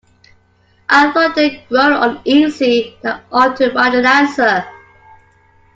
I 0.89 1.11
thought 1.11 1.35
then, 1.35 1.61
growing 1.69 1.93
uneasy, 2.17 2.97
that 3.03 3.21
I 3.31 3.37
ought 3.45 3.55
to 3.57 3.69
write 3.71 3.93
an 3.93 4.07
answer. 4.07 4.65